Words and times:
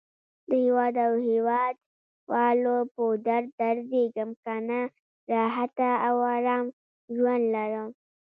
د 0.49 0.51
هیواد 0.65 0.95
او 1.05 1.13
هیواد 1.29 1.75
والو 2.31 2.75
په 2.93 3.03
درد 3.27 3.49
دردېږم. 3.59 4.29
کنه 4.43 4.79
راحته 5.33 5.89
او 6.07 6.15
آرام 6.35 6.65
ژوند 7.15 7.45
لرم. 7.55 7.89